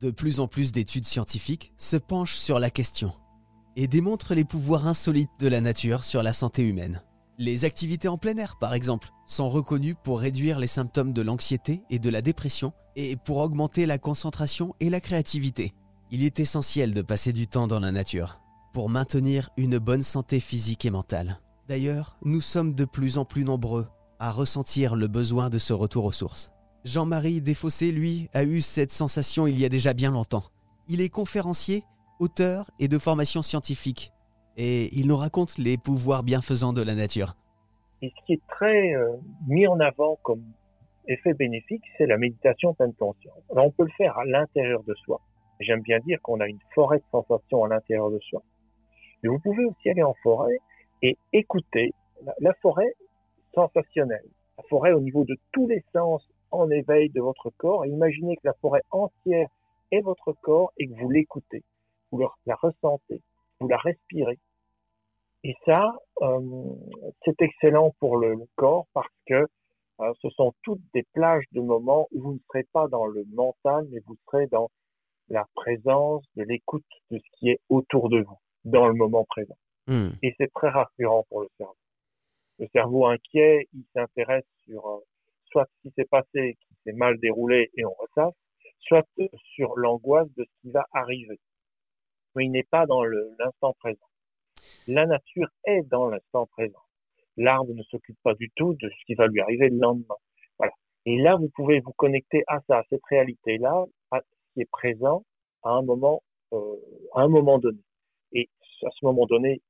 De 0.00 0.10
plus 0.10 0.40
en 0.40 0.46
plus 0.46 0.72
d'études 0.72 1.06
scientifiques 1.06 1.72
se 1.78 1.96
penchent 1.96 2.36
sur 2.36 2.58
la 2.58 2.70
question 2.70 3.12
et 3.76 3.86
démontrent 3.86 4.34
les 4.34 4.44
pouvoirs 4.44 4.86
insolites 4.86 5.30
de 5.38 5.48
la 5.48 5.62
nature 5.62 6.04
sur 6.04 6.22
la 6.22 6.34
santé 6.34 6.62
humaine. 6.62 7.02
Les 7.38 7.64
activités 7.64 8.08
en 8.08 8.18
plein 8.18 8.36
air, 8.36 8.56
par 8.56 8.74
exemple, 8.74 9.10
sont 9.26 9.48
reconnues 9.48 9.94
pour 9.94 10.20
réduire 10.20 10.58
les 10.58 10.66
symptômes 10.66 11.12
de 11.12 11.22
l'anxiété 11.22 11.82
et 11.88 11.98
de 11.98 12.10
la 12.10 12.20
dépression 12.20 12.72
et 12.94 13.16
pour 13.16 13.38
augmenter 13.38 13.86
la 13.86 13.98
concentration 13.98 14.74
et 14.80 14.90
la 14.90 15.00
créativité. 15.00 15.72
Il 16.10 16.24
est 16.24 16.40
essentiel 16.40 16.92
de 16.92 17.02
passer 17.02 17.32
du 17.32 17.46
temps 17.46 17.66
dans 17.66 17.80
la 17.80 17.92
nature 17.92 18.40
pour 18.72 18.90
maintenir 18.90 19.48
une 19.56 19.78
bonne 19.78 20.02
santé 20.02 20.40
physique 20.40 20.84
et 20.84 20.90
mentale. 20.90 21.40
D'ailleurs, 21.68 22.18
nous 22.22 22.42
sommes 22.42 22.74
de 22.74 22.84
plus 22.84 23.16
en 23.16 23.24
plus 23.24 23.44
nombreux 23.44 23.88
à 24.18 24.30
ressentir 24.30 24.94
le 24.94 25.08
besoin 25.08 25.48
de 25.50 25.58
ce 25.58 25.72
retour 25.72 26.04
aux 26.04 26.12
sources. 26.12 26.52
Jean-Marie 26.86 27.40
Desfossés, 27.40 27.90
lui, 27.90 28.30
a 28.32 28.44
eu 28.44 28.60
cette 28.60 28.92
sensation 28.92 29.48
il 29.48 29.58
y 29.60 29.64
a 29.64 29.68
déjà 29.68 29.92
bien 29.92 30.12
longtemps. 30.12 30.44
Il 30.88 31.00
est 31.00 31.08
conférencier, 31.08 31.82
auteur 32.20 32.70
et 32.78 32.86
de 32.86 32.96
formation 32.96 33.42
scientifique. 33.42 34.12
Et 34.56 34.96
il 34.96 35.08
nous 35.08 35.16
raconte 35.16 35.58
les 35.58 35.78
pouvoirs 35.78 36.22
bienfaisants 36.22 36.72
de 36.72 36.82
la 36.82 36.94
nature. 36.94 37.34
Et 38.02 38.12
ce 38.16 38.24
qui 38.24 38.34
est 38.34 38.46
très 38.46 38.94
euh, 38.94 39.16
mis 39.48 39.66
en 39.66 39.80
avant 39.80 40.16
comme 40.22 40.44
effet 41.08 41.34
bénéfique, 41.34 41.82
c'est 41.98 42.06
la 42.06 42.18
méditation 42.18 42.72
pleine 42.74 42.94
conscience. 42.94 43.42
Alors 43.50 43.66
on 43.66 43.72
peut 43.72 43.84
le 43.84 43.92
faire 43.96 44.16
à 44.16 44.24
l'intérieur 44.24 44.84
de 44.84 44.94
soi. 44.94 45.20
J'aime 45.58 45.80
bien 45.80 45.98
dire 46.06 46.22
qu'on 46.22 46.38
a 46.38 46.46
une 46.46 46.60
forêt 46.72 46.98
de 46.98 47.04
sensations 47.10 47.64
à 47.64 47.68
l'intérieur 47.68 48.12
de 48.12 48.20
soi. 48.20 48.44
Mais 49.24 49.28
vous 49.28 49.40
pouvez 49.40 49.64
aussi 49.64 49.90
aller 49.90 50.04
en 50.04 50.14
forêt 50.22 50.56
et 51.02 51.18
écouter 51.32 51.92
la, 52.24 52.32
la 52.38 52.54
forêt 52.62 52.94
sensationnelle, 53.56 54.28
la 54.56 54.62
forêt 54.68 54.92
au 54.92 55.00
niveau 55.00 55.24
de 55.24 55.36
tous 55.50 55.66
les 55.66 55.82
sens 55.92 56.22
en 56.56 56.70
éveil 56.70 57.10
de 57.10 57.20
votre 57.20 57.50
corps 57.56 57.84
et 57.84 57.88
imaginez 57.88 58.36
que 58.36 58.42
la 58.44 58.54
forêt 58.54 58.82
entière 58.90 59.48
est 59.92 60.00
votre 60.00 60.32
corps 60.32 60.72
et 60.78 60.88
que 60.88 60.94
vous 61.00 61.10
l'écoutez, 61.10 61.62
vous 62.10 62.18
la 62.46 62.54
ressentez, 62.56 63.22
vous 63.60 63.68
la 63.68 63.78
respirez. 63.78 64.38
Et 65.44 65.54
ça, 65.64 65.94
euh, 66.22 66.40
c'est 67.24 67.40
excellent 67.40 67.94
pour 68.00 68.16
le, 68.16 68.36
corps 68.56 68.86
parce 68.92 69.12
que 69.26 69.46
euh, 70.00 70.12
ce 70.20 70.28
sont 70.30 70.52
toutes 70.62 70.82
des 70.92 71.04
plages 71.12 71.44
de 71.52 71.60
moments 71.60 72.08
où 72.10 72.20
vous 72.20 72.32
ne 72.32 72.38
serez 72.48 72.64
pas 72.72 72.88
dans 72.88 73.06
le 73.06 73.24
mental, 73.32 73.86
mais 73.92 74.00
vous 74.06 74.16
serez 74.26 74.48
dans 74.48 74.70
la 75.28 75.46
présence 75.54 76.24
de 76.34 76.42
l'écoute 76.42 76.84
de 77.12 77.18
ce 77.18 77.38
qui 77.38 77.50
est 77.50 77.60
autour 77.68 78.08
de 78.08 78.22
vous, 78.22 78.38
dans 78.64 78.88
le 78.88 78.94
moment 78.94 79.24
présent. 79.24 79.56
Hmm. 79.86 80.08
Et 80.22 80.34
c'est 80.36 80.52
très 80.52 80.68
rassurant 80.68 81.24
pour 81.28 81.42
le 81.42 81.48
cerveau. 81.58 81.76
Le 82.58 82.66
cerveau 82.72 83.06
inquiet, 83.06 83.68
il 83.72 83.84
s'intéresse 83.94 84.46
sur 84.64 84.84
euh, 84.84 84.98
soit 85.50 85.66
ce 85.66 85.88
qui 85.88 85.94
s'est 85.94 86.06
passé, 86.06 86.56
qui 86.60 86.74
s'est 86.84 86.92
mal 86.92 87.18
déroulé 87.18 87.70
et 87.76 87.84
on 87.84 87.94
ressasse, 87.94 88.34
soit 88.80 89.06
sur 89.54 89.76
l'angoisse 89.76 90.28
de 90.36 90.44
ce 90.44 90.60
qui 90.60 90.70
va 90.70 90.86
arriver. 90.92 91.38
Mais 92.34 92.44
il 92.44 92.50
n'est 92.50 92.64
pas 92.70 92.86
dans 92.86 93.02
l'instant 93.04 93.74
présent. 93.78 94.06
La 94.86 95.06
nature 95.06 95.48
est 95.64 95.82
dans 95.82 96.08
l'instant 96.08 96.46
présent. 96.46 96.82
L'arbre 97.36 97.74
ne 97.74 97.82
s'occupe 97.82 98.18
pas 98.22 98.34
du 98.34 98.50
tout 98.56 98.74
de 98.74 98.88
ce 98.88 99.04
qui 99.06 99.14
va 99.14 99.26
lui 99.26 99.40
arriver 99.40 99.68
le 99.68 99.78
lendemain. 99.78 100.16
Voilà. 100.58 100.72
Et 101.04 101.18
là, 101.18 101.36
vous 101.36 101.50
pouvez 101.54 101.80
vous 101.80 101.92
connecter 101.92 102.42
à 102.46 102.60
ça, 102.66 102.78
à 102.78 102.82
cette 102.88 103.04
réalité-là, 103.10 103.84
à 104.10 104.20
ce 104.20 104.54
qui 104.54 104.60
est 104.62 104.70
présent 104.70 105.24
à 105.62 105.70
un 105.70 105.82
moment, 105.82 106.22
euh, 106.52 106.76
à 107.14 107.22
un 107.22 107.28
moment 107.28 107.58
donné. 107.58 107.80
Et 108.32 108.48
à 108.84 108.90
ce 108.90 109.04
moment 109.04 109.26
donné, 109.26 109.60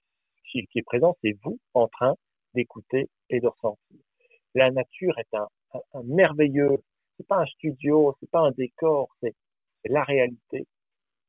ce 0.44 0.60
qui 0.70 0.78
est 0.78 0.86
présent, 0.86 1.16
c'est 1.22 1.36
vous 1.44 1.58
en 1.74 1.88
train 1.88 2.14
d'écouter 2.54 3.08
et 3.30 3.40
de 3.40 3.48
ressentir. 3.48 3.98
La 4.54 4.70
nature 4.70 5.18
est 5.18 5.34
un, 5.34 5.48
un, 5.74 6.02
merveilleux, 6.04 6.78
c'est 7.16 7.26
pas 7.26 7.40
un 7.42 7.46
studio, 7.46 8.14
c'est 8.20 8.30
pas 8.30 8.40
un 8.40 8.52
décor, 8.52 9.08
c'est 9.22 9.34
la 9.84 10.02
réalité 10.02 10.66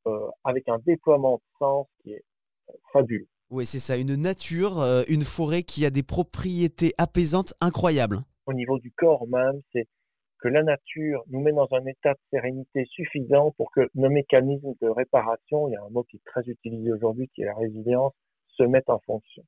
euh, 0.06 0.28
avec 0.44 0.68
un 0.68 0.78
déploiement 0.84 1.36
de 1.36 1.42
sens 1.58 1.86
qui 2.02 2.12
est 2.12 2.24
euh, 2.70 2.72
fabuleux. 2.92 3.28
Oui, 3.50 3.64
c'est 3.64 3.78
ça, 3.78 3.96
une 3.96 4.14
nature, 4.16 4.80
euh, 4.80 5.02
une 5.08 5.22
forêt 5.22 5.62
qui 5.62 5.86
a 5.86 5.90
des 5.90 6.02
propriétés 6.02 6.92
apaisantes 6.98 7.54
incroyables. 7.60 8.20
Au 8.46 8.52
niveau 8.52 8.78
du 8.78 8.92
corps 8.92 9.26
même, 9.28 9.60
c'est 9.72 9.86
que 10.40 10.48
la 10.48 10.62
nature 10.62 11.24
nous 11.30 11.40
met 11.40 11.52
dans 11.52 11.68
un 11.72 11.84
état 11.86 12.12
de 12.12 12.18
sérénité 12.30 12.84
suffisant 12.90 13.52
pour 13.56 13.72
que 13.72 13.88
nos 13.94 14.08
mécanismes 14.08 14.74
de 14.80 14.88
réparation, 14.88 15.68
il 15.68 15.72
y 15.72 15.76
a 15.76 15.82
un 15.82 15.90
mot 15.90 16.04
qui 16.04 16.16
est 16.16 16.24
très 16.24 16.42
utilisé 16.42 16.92
aujourd'hui 16.92 17.28
qui 17.34 17.42
est 17.42 17.46
la 17.46 17.54
résilience, 17.54 18.12
se 18.56 18.62
mettent 18.62 18.90
en 18.90 19.00
fonction. 19.00 19.42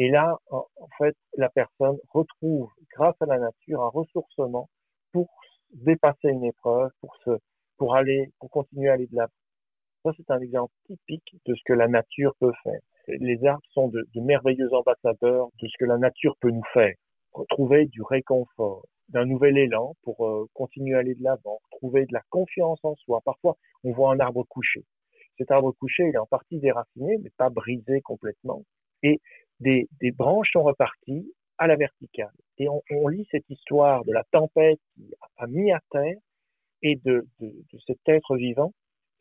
Et 0.00 0.08
là, 0.08 0.38
en, 0.50 0.64
fait, 0.96 1.14
la 1.36 1.50
personne 1.50 1.98
retrouve, 2.08 2.70
grâce 2.96 3.16
à 3.20 3.26
la 3.26 3.38
nature, 3.38 3.82
un 3.82 3.90
ressourcement 3.90 4.70
pour 5.12 5.28
dépasser 5.74 6.28
une 6.28 6.42
épreuve, 6.42 6.88
pour 7.02 7.14
se, 7.16 7.32
pour 7.76 7.94
aller, 7.94 8.30
pour 8.38 8.48
continuer 8.48 8.88
à 8.88 8.94
aller 8.94 9.08
de 9.08 9.16
l'avant. 9.16 9.32
Ça, 10.02 10.12
c'est 10.16 10.30
un 10.30 10.40
exemple 10.40 10.72
typique 10.86 11.36
de 11.44 11.54
ce 11.54 11.60
que 11.66 11.74
la 11.74 11.86
nature 11.86 12.34
peut 12.40 12.54
faire. 12.62 12.80
Les 13.08 13.44
arbres 13.44 13.60
sont 13.72 13.88
de, 13.88 14.06
merveilleux 14.14 14.72
ambassadeurs 14.72 15.48
de 15.60 15.68
ce 15.68 15.76
que 15.78 15.84
la 15.84 15.98
nature 15.98 16.34
peut 16.40 16.50
nous 16.50 16.64
faire. 16.72 16.94
Retrouver 17.32 17.84
du 17.84 18.00
réconfort, 18.00 18.86
d'un 19.10 19.26
nouvel 19.26 19.58
élan 19.58 19.96
pour 20.02 20.26
euh, 20.26 20.46
continuer 20.54 20.94
à 20.94 21.00
aller 21.00 21.14
de 21.14 21.22
l'avant, 21.22 21.60
trouver 21.72 22.06
de 22.06 22.14
la 22.14 22.22
confiance 22.30 22.80
en 22.84 22.94
soi. 22.94 23.20
Parfois, 23.22 23.58
on 23.84 23.92
voit 23.92 24.14
un 24.14 24.20
arbre 24.20 24.44
couché. 24.48 24.82
Cet 25.36 25.50
arbre 25.50 25.72
couché, 25.72 26.04
il 26.08 26.14
est 26.14 26.18
en 26.18 26.24
partie 26.24 26.58
déraciné, 26.58 27.18
mais 27.22 27.30
pas 27.36 27.50
brisé 27.50 28.00
complètement. 28.00 28.62
Et 29.02 29.20
des, 29.60 29.88
des 30.00 30.10
branches 30.10 30.50
sont 30.52 30.62
reparties 30.62 31.32
à 31.58 31.66
la 31.66 31.76
verticale. 31.76 32.32
Et 32.58 32.68
on, 32.68 32.82
on, 32.90 33.08
lit 33.08 33.26
cette 33.30 33.48
histoire 33.48 34.04
de 34.04 34.12
la 34.12 34.24
tempête 34.32 34.80
qui 34.94 35.12
a 35.36 35.46
mis 35.46 35.70
à 35.72 35.80
terre 35.90 36.16
et 36.82 36.96
de, 36.96 37.26
de, 37.40 37.46
de 37.72 37.78
cet 37.86 37.98
être 38.06 38.36
vivant 38.36 38.72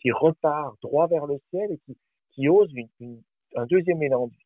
qui 0.02 0.12
repart 0.12 0.76
droit 0.82 1.08
vers 1.08 1.26
le 1.26 1.40
ciel 1.50 1.72
et 1.72 1.78
qui, 1.86 1.98
qui 2.32 2.48
ose 2.48 2.72
une, 2.74 2.88
une, 3.02 3.22
un 3.56 3.66
deuxième 3.66 4.02
élan 4.02 4.28
de 4.28 4.32
vie. 4.32 4.46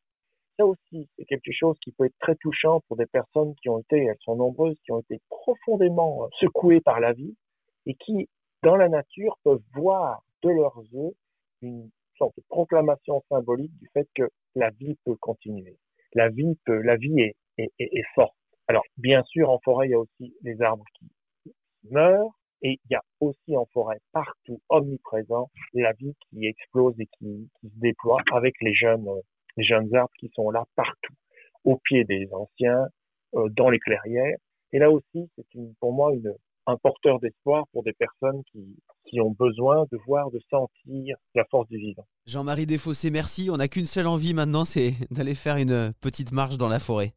Ça 0.58 0.66
aussi, 0.66 1.08
c'est 1.18 1.26
quelque 1.26 1.52
chose 1.52 1.78
qui 1.84 1.92
peut 1.92 2.06
être 2.06 2.18
très 2.20 2.36
touchant 2.36 2.82
pour 2.88 2.98
des 2.98 3.06
personnes 3.08 3.56
qui 3.56 3.70
ont 3.70 3.80
été, 3.80 4.04
elles 4.04 4.18
sont 4.22 4.36
nombreuses, 4.36 4.78
qui 4.84 4.92
ont 4.92 5.00
été 5.00 5.20
profondément 5.30 6.26
euh, 6.26 6.28
secouées 6.40 6.82
par 6.82 7.00
la 7.00 7.14
vie 7.14 7.36
et 7.86 7.96
qui, 7.96 8.28
dans 8.64 8.76
la 8.76 8.90
nature, 8.90 9.38
peuvent 9.44 9.64
voir 9.74 10.24
de 10.44 10.50
leurs 10.50 10.80
yeux 10.92 11.16
une 11.62 11.90
sorte 12.18 12.36
de 12.38 12.44
proclamation 12.50 13.24
symbolique 13.30 13.76
du 13.80 13.88
fait 13.94 14.08
que 14.16 14.30
la 14.56 14.70
vie 14.72 14.96
peut 15.06 15.16
continuer 15.16 15.78
la 16.16 16.30
vie 16.30 16.58
peut, 16.66 16.82
la 16.82 16.96
vie 16.96 17.20
est, 17.20 17.36
est, 17.58 17.72
est, 17.80 18.06
forte. 18.16 18.36
Alors, 18.68 18.84
bien 18.98 19.24
sûr, 19.24 19.50
en 19.50 19.60
forêt, 19.60 19.88
il 19.88 19.92
y 19.92 19.96
a 19.96 20.00
aussi 20.00 20.36
les 20.42 20.62
arbres 20.62 20.86
qui 20.98 21.10
meurent, 21.90 22.32
et 22.62 22.80
il 22.86 22.92
y 22.92 22.96
a 22.96 23.04
aussi 23.20 23.58
en 23.58 23.66
forêt, 23.74 24.00
partout, 24.14 24.62
omniprésent, 24.70 25.50
la 25.74 25.92
vie 25.94 26.16
qui 26.30 26.46
explose 26.48 26.96
et 27.00 27.08
qui, 27.18 27.50
se 27.62 27.80
déploie 27.80 28.22
avec 28.32 28.56
les 28.62 28.74
jeunes, 28.74 29.06
les 29.58 29.66
jeunes 29.66 29.94
arbres 29.94 30.14
qui 30.18 30.32
sont 30.34 30.50
là 30.50 30.64
partout, 30.76 31.14
au 31.66 31.78
pied 31.78 32.06
des 32.06 32.28
anciens, 32.32 32.88
euh, 33.36 33.50
dans 33.50 33.70
les 33.70 33.80
clairières. 33.80 34.38
Et 34.72 34.80
là 34.80 34.90
aussi, 34.90 35.30
c'est 35.36 35.46
pour 35.80 35.94
moi 35.94 36.14
une, 36.14 36.34
un 36.68 36.78
porteur 36.78 37.20
d'espoir 37.20 37.66
pour 37.74 37.84
des 37.84 37.94
personnes 37.94 38.42
qui, 38.52 38.78
qui 39.06 39.20
ont 39.22 39.36
besoin 39.38 39.86
de 39.92 39.98
voir, 40.06 40.30
de 40.32 40.40
sentir 40.50 41.16
la 41.36 41.44
force 41.52 41.68
du 41.70 41.78
vivant. 41.78 42.06
Jean-Marie 42.26 42.66
Desfossés, 42.66 43.12
merci. 43.12 43.50
On 43.50 43.58
n'a 43.58 43.68
qu'une 43.68 43.86
seule 43.86 44.08
envie 44.08 44.34
maintenant, 44.34 44.66
c'est 44.66 44.96
d'aller 45.12 45.36
faire 45.36 45.58
une 45.58 45.94
petite 46.02 46.32
marche 46.32 46.58
dans 46.58 46.70
la 46.70 46.80
forêt. 46.80 47.14